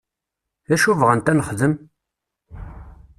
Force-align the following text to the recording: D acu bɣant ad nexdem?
D 0.67 0.69
acu 0.75 0.91
bɣant 0.99 1.31
ad 1.31 1.35
nexdem? 1.37 1.73